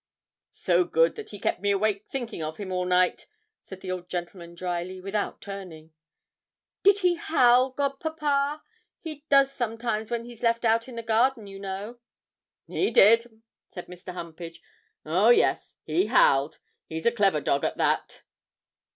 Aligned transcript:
'So 0.51 0.83
good 0.83 1.13
that 1.13 1.29
he 1.29 1.37
kept 1.37 1.61
me 1.61 1.69
awake 1.69 2.07
thinking 2.07 2.41
of 2.41 2.57
him 2.57 2.71
all 2.71 2.85
night,' 2.85 3.27
said 3.61 3.81
the 3.81 3.91
old 3.91 4.09
gentleman 4.09 4.55
drily, 4.55 4.99
without 4.99 5.39
turning. 5.41 5.91
'Did 6.81 6.97
he 7.01 7.13
howl, 7.17 7.69
godpapa? 7.69 8.63
He 8.99 9.25
does 9.29 9.51
sometimes 9.53 10.09
when 10.09 10.25
he's 10.25 10.41
left 10.41 10.65
out 10.65 10.87
in 10.87 10.95
the 10.95 11.03
garden, 11.03 11.45
you 11.45 11.59
know.' 11.59 11.99
'He 12.65 12.89
did,' 12.89 13.43
said 13.69 13.85
Mr. 13.85 14.11
Humpage. 14.11 14.57
'Oh, 15.05 15.29
yes 15.29 15.75
he 15.83 16.07
howled; 16.07 16.57
he's 16.87 17.05
a 17.05 17.11
clever 17.11 17.39
dog 17.39 17.63
at 17.63 17.77
that.' 17.77 18.23